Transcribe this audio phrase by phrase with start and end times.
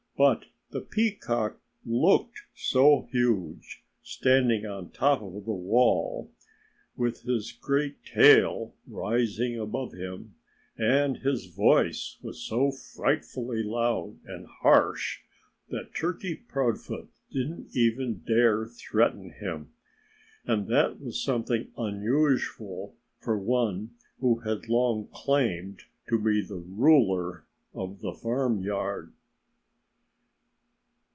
[0.17, 6.29] But the peacock looked so huge, standing on top of the wall
[6.95, 10.35] with his great tail rising above him,
[10.77, 15.21] and his voice was so frightfully loud and harsh,
[15.69, 19.71] that Turkey Proudfoot didn't even dare threaten him.
[20.45, 25.79] And that was something unusual for one who had long claimed
[26.09, 29.13] to be ruler of the farmyard.